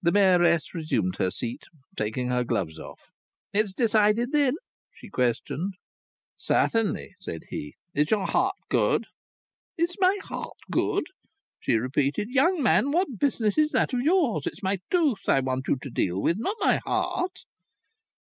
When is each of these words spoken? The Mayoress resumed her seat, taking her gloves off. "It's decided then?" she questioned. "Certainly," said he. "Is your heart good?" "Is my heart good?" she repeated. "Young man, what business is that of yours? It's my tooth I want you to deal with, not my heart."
The 0.00 0.12
Mayoress 0.12 0.72
resumed 0.72 1.16
her 1.16 1.30
seat, 1.30 1.64
taking 1.94 2.28
her 2.30 2.42
gloves 2.42 2.78
off. 2.78 3.10
"It's 3.52 3.74
decided 3.74 4.32
then?" 4.32 4.54
she 4.94 5.10
questioned. 5.10 5.74
"Certainly," 6.38 7.10
said 7.18 7.42
he. 7.50 7.74
"Is 7.94 8.10
your 8.10 8.26
heart 8.26 8.54
good?" 8.70 9.04
"Is 9.76 9.94
my 10.00 10.16
heart 10.22 10.56
good?" 10.70 11.04
she 11.60 11.74
repeated. 11.76 12.28
"Young 12.30 12.62
man, 12.62 12.92
what 12.92 13.18
business 13.18 13.58
is 13.58 13.72
that 13.72 13.92
of 13.92 14.00
yours? 14.00 14.46
It's 14.46 14.62
my 14.62 14.78
tooth 14.88 15.28
I 15.28 15.40
want 15.40 15.68
you 15.68 15.76
to 15.82 15.90
deal 15.90 16.18
with, 16.18 16.38
not 16.38 16.56
my 16.62 16.78
heart." 16.86 17.44